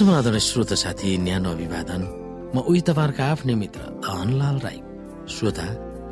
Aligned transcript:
समाधान 0.00 0.38
श्रोता 0.40 0.74
साथी 0.80 1.16
न्यानो 1.20 1.50
अभिवादन। 1.52 2.02
म 2.56 2.64
उही 2.64 2.80
तपाईँहरूको 2.88 3.22
आफ्नै 3.22 3.54
मित्र 3.54 3.80
धनलाल 4.00 4.56
राई। 4.64 4.80
श्रोता 5.28 5.66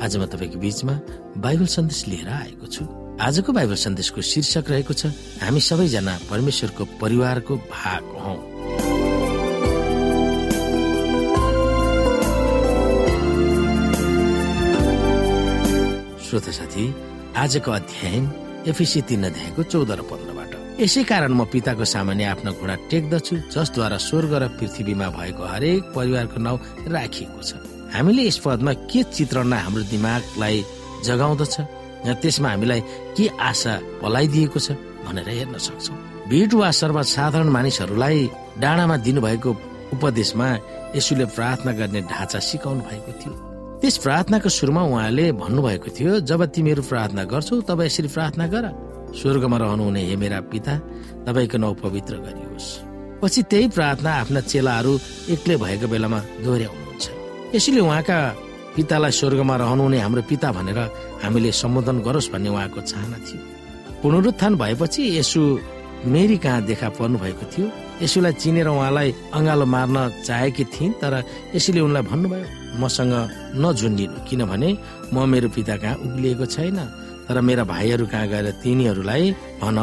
आज 0.05 0.17
म 0.21 0.29
तपाईँको 0.29 0.59
बीचमा 0.61 0.95
बाइबल 1.41 1.67
सन्देश 1.67 2.01
लिएर 2.13 2.29
आएको 2.29 2.67
छु। 2.69 2.85
आजको 3.17 3.49
बाइबल 3.49 3.79
सन्देशको 3.81 4.21
शीर्षक 4.21 4.69
रहेको 4.69 4.93
छ 4.93 5.09
हामी 5.41 5.61
सबैजना 5.65 6.15
परमेश्वरको 6.29 6.85
परिवारको 7.01 7.55
भाग 7.73 8.05
हौ। 8.21 8.35
श्रोता 16.29 16.53
साथी 16.53 16.85
आजको 17.41 17.71
अध्ययन 17.73 18.23
एफिसी 18.69 19.01
तीन 19.09 19.25
अध्यायको 19.25 19.63
चौध 19.73 19.91
र 19.91 20.03
पन्ध्रबाट 20.05 20.38
यसै 20.79 21.03
कारण 21.11 21.33
म 21.35 21.43
पिताको 21.51 21.85
सामान्य 21.91 22.25
आफ्नो 22.39 22.51
घोडा 22.55 22.75
टेक्दछु 22.91 23.35
जसद्वारा 23.51 23.99
स्वर्ग 23.99 24.33
र 24.43 24.45
पृथ्वीमा 24.59 25.09
भएको 25.11 25.43
हरेक 25.43 25.83
परिवारको 25.91 26.39
नाउँ 26.39 26.59
राखिएको 26.95 27.41
छ। 27.43 27.51
हामीले 27.95 28.23
यस 28.31 28.39
पदमा 28.47 28.73
के 28.87 29.01
चित्रणलाई 29.11 29.61
हाम्रो 29.67 29.83
दिमागलाई 29.91 30.57
जगाउँदछ 31.03 31.55
त्यसमा 32.23 32.49
हामीलाई 32.55 32.81
के 33.11 33.25
आशा 33.51 33.75
पलाइदिएको 34.03 34.59
छ 34.63 34.79
भनेर 35.03 35.29
हेर्न 35.29 35.59
सक्छौ। 35.67 35.95
भिड 36.31 36.51
वा 36.55 36.71
सर्वसाधारण 36.71 37.49
मानिसहरूलाई 37.59 38.19
डाँडामा 38.63 38.97
दिनुभएको 39.03 39.51
उपदेशमा 39.99 40.49
यसुले 40.95 41.27
प्रार्थना 41.35 41.73
गर्ने 41.75 42.01
ढाँचा 42.07 42.39
सिकाउनु 42.39 42.83
भएको 42.87 43.13
थियो। 43.19 43.35
त्यस 43.83 43.97
प्रार्थनाको 44.07 44.49
सुरुमा 44.49 44.83
उहाँले 44.95 45.27
भन्नुभएको 45.43 45.89
थियो 45.91 46.13
जब 46.23 46.41
तिमीहरू 46.55 46.83
प्रार्थना 46.87 47.23
गर्छौ 47.27 47.67
तब 47.67 47.83
यसरी 47.83 48.09
प्रार्थना 48.15 48.47
गर। 48.55 48.67
स्वर्गमा 49.15 49.57
रहनुहुने 49.57 50.01
हे 50.09 50.17
मेरा 50.17 50.39
पिता 50.53 50.75
तपाईँको 51.27 51.59
नाउँ 51.59 51.75
पवित्र 51.83 52.15
गरियोस्। 52.27 52.67
पछि 53.23 53.43
त्यही 53.51 53.69
प्रार्थना 53.75 54.11
आफ्ना 54.23 54.41
चेलाहरू 54.41 54.93
एक्लै 55.35 55.57
भएको 55.57 55.87
बेलामा 55.89 56.19
दोहोऱ्याउनुहुन्छ। 56.45 57.05
यसैले 57.55 57.81
उहाँका 57.81 58.19
पितालाई 58.77 59.11
स्वर्गमा 59.11 59.55
रहनुहुने 59.57 59.99
हाम्रो 59.99 60.23
पिता 60.31 60.49
भनेर 60.53 60.79
हामीले 61.23 61.51
सम्बोधन 61.53 61.97
गरोस् 62.07 62.31
भन्ने 62.33 62.49
उहाँको 62.49 62.81
चाहना 62.81 63.19
थियो। 63.27 63.41
पुनरुत्थान 64.03 64.53
भएपछि 64.55 65.03
यसु 65.19 65.41
मेरी 66.07 66.37
कहाँ 66.39 66.63
देखा 66.63 66.89
पर्नु 66.95 67.19
भएको 67.19 67.45
थियो? 67.51 67.67
यसुलाई 68.03 68.33
चिनेर 68.39 68.69
उहाँलाई 68.71 69.35
अँगालो 69.35 69.67
मार्न 69.67 69.97
चाहेकी 70.23 70.65
थिइन् 70.71 70.99
तर 71.03 71.15
यसैले 71.55 71.81
उनलाई 71.83 72.03
भन्नुभयो 72.07 72.47
मसँग 72.79 73.15
नझुन्डिनु 73.59 74.19
किनभने 74.31 74.71
म 75.11 75.27
मेरो 75.27 75.49
पिता 75.51 75.75
कहाँ 75.83 75.97
उक्लिएको 76.07 76.47
छैन। 76.47 76.79
तर 77.29 77.41
मेरा 77.41 77.65
भाइहरू 77.65 78.07
कहाँ 78.07 78.27
गएर 78.29 78.51
तिनीहरूलाई 78.63 79.25
भन 79.61 79.79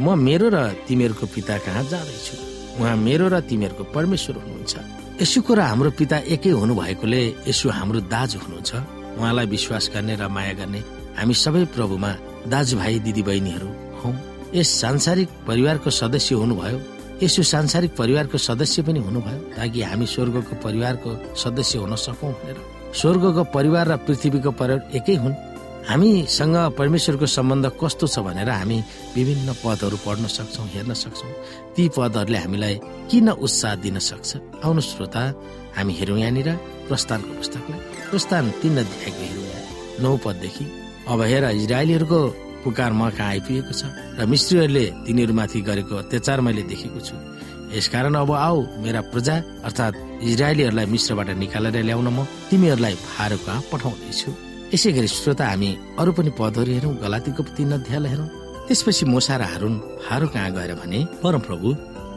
म 0.00 0.18
मेरो 0.18 0.48
र 0.52 0.58
तिमीहरूको 0.88 1.26
पिता 1.34 1.56
कहाँ 1.58 1.84
जाँदैछु? 1.84 2.34
उहाँ 2.80 2.96
मेरो 2.96 3.28
र 3.28 3.40
तिमीहरूको 3.48 3.84
परमेश्वर 3.92 4.36
हुनुहुन्छ। 4.36 4.74
यसुको 5.22 5.54
र 5.54 5.60
हाम्रो 5.60 5.90
पिता 5.96 6.16
एकै 6.34 6.50
हुनु 6.50 6.74
भएकोले 6.74 7.20
यसु 7.48 7.68
हाम्रो 7.68 8.00
दाजु 8.12 8.38
हुनुहुन्छ। 8.38 8.70
उहाँलाई 9.16 9.46
विश्वास 9.46 9.84
गर्ने 9.94 10.14
र 10.16 10.28
माया 10.28 10.52
गर्ने 10.60 10.80
हामी 11.16 11.34
सबै 11.34 11.64
प्रभुमा 11.72 12.10
दाजुभाइ 12.52 12.98
दिदी 13.06 13.22
बहिनीहरू 13.28 13.68
हौ। 14.00 14.10
यस 14.52 14.68
सांसारिक 14.80 15.28
परिवारको 15.48 15.90
सदस्य 15.90 16.34
हुनुभयो। 16.36 16.78
यसो 17.24 17.42
सांसारिक 17.42 17.96
परिवारको 17.96 18.38
सदस्य 18.38 18.82
पनि 18.84 19.00
हुनुभयो 19.00 19.38
ताकि 19.56 19.82
हामी 19.82 20.06
स्वर्गको 20.06 20.54
परिवारको 20.60 21.10
सदस्य 21.34 21.78
हुन 21.80 21.96
सकौँ 21.96 22.32
भनेर। 22.36 22.56
स्वर्गको 22.92 23.42
परिवार 23.56 23.84
र 23.88 23.96
पृथ्वीको 24.04 24.50
परिवार 24.52 24.80
एकै 24.92 25.16
हुन्। 25.16 25.34
हामीसँग 25.86 26.56
परमेश्वरको 26.78 27.26
सम्बन्ध 27.26 27.66
कस्तो 27.80 28.06
छ 28.06 28.18
भनेर 28.26 28.50
हामी 28.50 28.78
विभिन्न 29.16 29.48
पदहरू 29.62 29.96
पढ्न 30.02 30.26
सक्छौँ 30.26 30.66
हेर्न 30.74 30.92
सक्छौँ। 30.92 31.30
ती 31.74 31.82
पदहरूले 31.94 32.38
हामीलाई 32.38 32.74
किन 33.10 33.28
उत्साह 33.38 33.74
दिन 33.84 33.98
सक्छ? 34.02 34.30
आउनु 34.66 34.80
श्रोता 34.82 35.22
हामी 35.76 35.92
हेरौँ 35.98 36.18
यहाँनिर 36.18 36.48
प्रस्थानको 36.90 37.32
पुस्तकलाई। 37.38 37.80
प्रस्थान 38.10 38.44
तीन 38.62 38.76
अध्यायको 38.82 39.22
हेरौँ 39.30 40.02
नौ 40.02 40.16
पददेखि। 40.26 40.64
अब 41.06 41.20
हेर 41.22 41.44
इजरायलीहरूको 41.62 42.20
पुकार 42.64 42.92
म 42.92 43.10
कहाँ 43.14 43.30
आइपुगेको 43.38 43.72
छ 43.72 43.86
र 44.18 44.26
मिस्त्रीहरूले 44.26 44.84
तिनीहरूमाथि 45.06 45.60
गरेको 45.62 45.94
अत्याचार 46.02 46.40
मैले 46.42 46.62
देखेको 46.66 46.98
छु। 46.98 47.14
यसकारण 47.78 48.14
अब 48.14 48.30
आऊ 48.34 48.58
मेरा 48.82 49.00
प्रजा 49.14 49.36
अर्थात् 49.62 49.96
इजरायलीहरूलाई 50.22 50.86
मिश्रबाट 50.90 51.28
निकालेर 51.38 51.78
ल्याउन 51.86 52.08
म 52.10 52.26
तिमीहरूलाई 52.50 52.94
फारो 53.06 53.38
कहाँ 53.46 53.62
पठाउँदैछु। 53.70 54.30
यसै 54.76 54.90
गरी 54.92 55.08
श्रोता 55.08 55.44
हामी 55.48 55.70
अरू 56.00 56.10
पनि 56.12 56.30
पदहरू 56.36 56.70
हेरौँ 56.76 56.94
गलातीको 57.02 57.42
तीन 57.56 57.70
अध्यायलाई 57.80 58.10
हेरौँ। 58.12 58.28
त्यसपछि 58.68 59.04
मोसा 59.08 59.34
र 59.40 59.42
हारुन 59.52 59.74
फारो 60.04 60.26
कहाँ 60.34 60.50
गएर 60.56 60.72
भने 60.80 61.00
परमप्रभु 61.24 61.68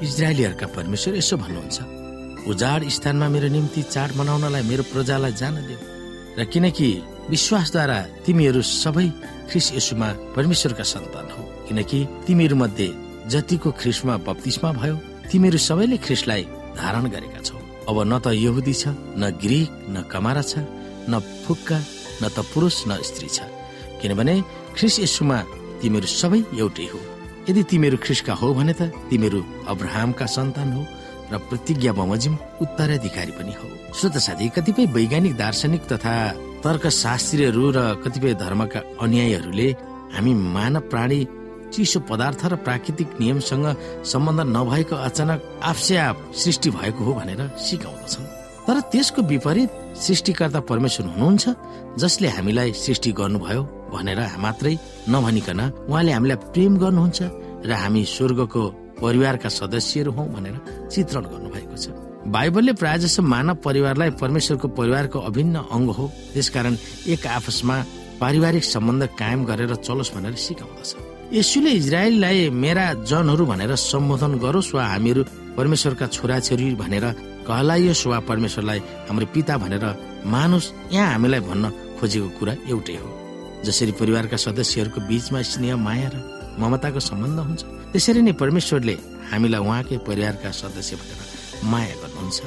इजरायलीहरूका 0.03 0.67
परमेश्वर 0.75 1.13
यसो 1.21 1.35
भन्नुहुन्छ 1.43 1.77
उजाड 2.51 2.81
स्थानमा 2.95 3.27
मेरो 3.31 3.47
निम्ति 3.55 3.81
चाड 3.93 4.09
मनाउनलाई 4.19 4.63
मेरो 4.71 4.83
प्रजालाई 4.91 5.33
जान 5.41 5.55
देऊ। 5.67 5.79
र 6.39 6.43
किनकि 6.51 6.89
विश्वासद्वारा 7.31 7.97
तिमीहरू 8.25 8.61
सबै 8.83 9.07
ख्रिस 9.49 9.67
यसुमा 9.77 10.09
परमेश्वरका 10.35 10.85
सन्तान 10.93 11.27
हो। 11.35 11.43
किनकि 11.67 11.99
तिमीहरू 12.27 12.55
मध्ये 12.63 12.87
जतिको 13.31 13.69
ख्रिसमा 13.79 14.15
बत्तिसमा 14.27 14.69
भयो 14.79 14.95
तिमीहरू 15.31 15.59
सबैले 15.67 15.97
ख्रिसलाई 16.05 16.43
धारण 16.79 17.05
गरेका 17.13 17.39
छौ। 17.47 17.57
अब 17.89 17.97
न 18.03 18.13
त 18.23 18.35
यहुदी 18.35 18.73
छ 18.81 18.83
न 19.15 19.31
ग्रिक 19.43 19.69
न 19.93 19.95
कमारा 20.11 20.43
छ 20.51 20.65
न 21.11 21.19
फुक्का 21.45 21.77
न 22.21 22.29
त 22.29 22.37
पुरुष 22.53 22.77
न 22.87 23.01
स्त्री 23.01 23.29
छ। 23.29 23.39
किनभने 24.01 24.35
ख्रिस 24.77 24.95
यसुमा 24.99 25.37
तिमीहरू 25.81 26.07
सबै 26.07 26.39
एउटै 26.59 26.87
हो। 26.91 26.99
यदि 27.49 27.61
तिमीहरू 27.71 27.97
ख्रिसका 28.03 28.33
हो 28.39 28.47
भने 28.53 28.73
त 28.73 28.81
तिमीहरू 29.09 29.39
अब्राहमका 29.71 30.25
सन्तान 30.25 30.69
हो 30.75 30.81
र 31.31 31.37
प्रतिज्ञा 31.49 31.91
बमोजिम 31.93 32.33
उत्तराधिकारी 32.63 33.33
पनि 33.37 33.53
हो। 33.59 33.67
श्रोत 33.97 34.15
साथी 34.17 34.47
कतिपय 34.55 34.85
वैज्ञानिक 34.95 35.33
दार्शनिक 35.37 35.83
तथा 35.91 36.13
तर्कशास्त्रीहरू 36.63 37.63
र 37.75 37.79
कतिपय 38.03 38.33
धर्मका 38.43 38.79
अनुयायीहरूले 39.03 39.67
हामी 40.15 40.33
मानव 40.55 40.83
प्राणी 40.91 41.19
चिसो 41.73 41.99
पदार्थ 42.09 42.41
र 42.51 42.55
प्राकृतिक 42.65 43.09
नियमसँग 43.21 43.65
सम्बन्ध 44.11 44.41
नभएको 44.57 44.95
अचानक 45.07 45.39
आफसे 45.61 45.95
आप 46.09 46.17
सृष्टि 46.33 46.69
भएको 46.73 47.01
हो 47.03 47.13
भनेर 47.13 47.41
सिकाउँदछन्। 47.61 48.38
तर 48.69 48.79
त्यसको 48.93 49.21
विपरीत 49.25 49.69
सृष्टिकर्ता 49.97 50.59
परमेश्वर 50.69 51.05
हुनुहुन्छ 51.09 51.43
जसले 51.97 52.27
हामीलाई 52.37 52.71
सृष्टि 52.77 53.11
गर्नुभयो 53.17 53.61
भनेर 53.93 54.19
मात्रै 54.45 54.73
नभनिकन 55.09 55.61
उहाँले 55.89 56.11
हामीलाई 56.13 56.37
प्रेम 56.53 56.73
गर्नुहुन्छ 56.77 57.19
र 57.65 57.71
हामी 57.73 58.03
स्वर्गको 58.05 58.63
परिवारका 59.01 59.49
सदस्यहरू 59.49 60.11
हौ 60.13 60.23
भनेर 60.35 60.55
चित्रण 60.93 61.23
गर्नुभएको 61.33 61.75
छ। 61.81 61.85
बाइबलले 62.29 62.73
प्राय 62.77 62.97
जसो 63.01 63.21
मानव 63.25 63.55
परिवारलाई 63.65 64.09
परमेश्वरको 64.21 64.67
परिवारको 64.77 65.17
अभिन्न 65.29 65.55
अङ्ग 65.73 65.89
हो। 65.97 66.05
त्यसकारण 66.33 66.73
एक 67.09 67.25
आपसमा 67.25 67.75
पारिवारिक 68.21 68.63
सम्बन्ध 68.63 69.03
कायम 69.17 69.45
गरेर 69.49 69.75
चलोस् 69.81 70.13
भनेर 70.13 70.35
सिकाउँदछ। 70.45 70.91
यसुले 71.33 71.71
इजरायललाई 71.81 72.49
मेरा 72.53 72.85
जनहरू 73.09 73.45
भनेर 73.45 73.75
सम्बोधन 73.89 74.33
गरोस् 74.45 74.73
वा 74.75 74.83
हामीहरू 74.93 75.21
परमेश्वरका 75.59 76.07
छोराछोरी 76.15 76.65
भनेर 76.81 77.05
कहलाइयोस् 77.47 78.07
वा 78.07 78.19
परमेश्वरलाई 78.31 78.79
हाम्रो 79.09 79.25
पिता 79.35 79.57
भनेर 79.63 79.85
मानुस 80.33 80.65
यहाँ 80.95 81.11
हामीलाई 81.13 81.41
भन्न 81.49 81.65
खोजेको 81.99 82.29
कुरा 82.39 82.53
एउटै 82.71 82.95
हो। 83.01 83.09
जसरी 83.67 83.91
परिवारका 83.99 84.37
सदस्यहरूको 84.45 84.99
बीचमा 85.09 85.41
स्नेह 85.51 85.75
माया 85.87 86.09
र 86.13 86.15
ममताको 86.59 86.99
सम्बन्ध 86.99 87.39
हुन्छ 87.39 87.61
त्यसरी 87.91 88.21
नै 88.23 88.33
परमेश्वरले 88.39 88.95
हामीलाई 89.31 89.59
उहाँकै 89.59 89.97
परिवारका 90.07 90.49
सदस्य 90.61 90.95
भनेर 91.01 91.19
माया 91.71 91.95
गर्नुहुन्छ। 92.01 92.39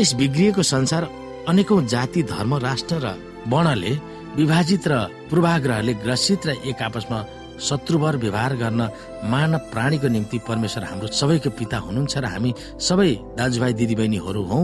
यस 0.00 0.10
बिग्रिएको 0.20 0.62
संसार 0.74 1.02
अनेकौं 1.48 1.84
जाति 1.92 2.22
धर्म 2.32 2.52
राष्ट्र 2.64 2.94
र 3.04 3.06
वर्णले 3.52 3.92
विभाजित 4.40 4.84
र 4.88 4.94
पूर्वाग्रहले 5.30 5.94
ग्रसित 6.04 6.46
र 6.46 6.50
एक 6.64 6.82
आपसमा 6.88 7.18
शत्रुवर 7.60 8.16
व्यवहार 8.16 8.56
गर्न 8.56 8.80
मानव 9.24 9.58
प्राणीको 9.72 10.08
निम्ति 10.08 10.38
परमेश्वर 10.48 10.84
हाम्रो 10.84 11.06
सबैको 11.06 11.50
पिता 11.50 11.78
हुनुहुन्छ 11.78 12.18
र 12.18 12.24
हामी 12.24 12.54
सबै 12.80 13.10
दाजुभाइ 13.38 13.72
दिदीबहिनीहरू 13.72 14.42
हौ 14.44 14.60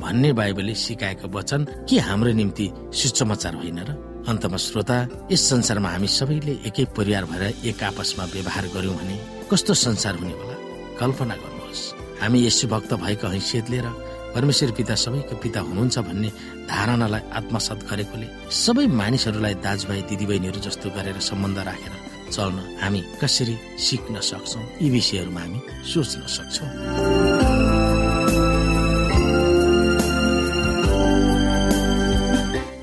भन्ने 0.00 0.32
बाइबलले 0.32 0.74
सिकाएको 0.74 1.28
वचन 1.28 1.64
के 1.88 1.98
हाम्रो 1.98 2.32
निम्ति 2.32 2.66
सुसमाचार 2.94 3.54
होइन 3.54 3.78
र? 3.78 3.90
अन्तमा 4.28 4.56
श्रोता 4.56 4.96
यस 5.32 5.48
संसारमा 5.50 5.88
हामी 5.88 6.06
सबैले 6.08 6.52
एकै 6.68 6.84
परिवार 6.96 7.24
भएर 7.24 7.42
एक 7.64 7.82
आपसमा 7.82 8.24
व्यवहार 8.24 8.66
गर्यौं 8.74 8.96
भने 8.96 9.16
कस्तो 9.50 9.74
संसार 9.74 10.14
हुने 10.14 10.32
होला? 10.32 10.56
कल्पना 11.00 11.34
गर्नुहोस्। 11.34 11.82
हामी 12.22 12.46
यसो 12.46 12.68
भक्त 12.68 12.94
भएको 12.94 13.26
हैसियत 13.26 13.70
लिएर 13.70 13.88
परमेश्वर 14.34 14.70
पिता 14.70 14.94
सबैको 14.94 15.36
पिता 15.36 15.60
हुनुहुन्छ 15.60 15.98
भन्ने 15.98 16.28
धारणालाई 16.70 17.20
आत्मसात 17.38 17.80
गरेकोले 17.90 18.26
सबै 18.64 18.86
मानिसहरूलाई 18.86 19.54
दाजुभाइ 19.54 20.02
दिदीबहिनीहरू 20.10 20.60
जस्तो 20.60 20.90
गरेर 20.90 21.18
सम्बन्ध 21.20 21.58
राखेर 21.58 22.09
चल्न 22.32 22.78
हामी 22.82 23.04
कसरी 23.20 23.58
सिक्न 23.78 24.20
सक्छौ? 24.20 24.60
यी 24.82 24.90
विषयहरूमा 24.90 25.40
हामी 25.40 25.60
सोच्न 25.92 26.20
सक्छौ। 26.26 26.66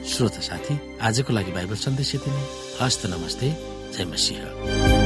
श्रोता 0.09 0.39
साथी 0.39 0.99
आजको 1.01 1.33
लागि 1.33 1.51
बाइबल 1.51 1.75
सन्देश 1.75 2.15
यति 2.15 2.31
नै। 2.31 2.44
हस्त 2.81 3.05
नमस्ते। 3.05 3.55
जय 3.97 4.05
मसिंह। 4.05 4.96